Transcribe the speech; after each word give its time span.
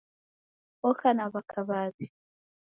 Oka 0.89 1.09
na 1.15 1.25
waka 1.33 1.59
w'aw'i 1.67 2.05